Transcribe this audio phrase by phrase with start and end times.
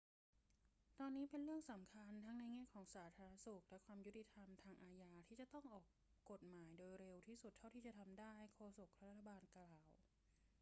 [0.99, 5.85] ตอนนี้เป็นเรื่องสำคัญทั้งในแง่ของสาธารณสุขและความยุติธรรมทางอาญาที่จะต้องออก
[6.29, 9.79] กฎหมายโดยเร็วที่สุดเท่าที่จะทำได้ โฆษกรัฐบาลกล่าว